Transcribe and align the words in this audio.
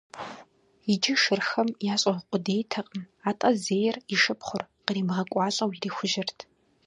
Иджы 0.91 1.15
шырхэм 1.21 1.69
ящӀыгъу 1.93 2.27
къудейтэкъым, 2.29 3.03
атӀэ 3.29 3.49
зейр– 3.63 3.95
и 4.13 4.15
шыпхъур– 4.21 4.63
къримыгъэкӀуалӀэу, 4.85 5.69
ирихужьэрт. 5.77 6.39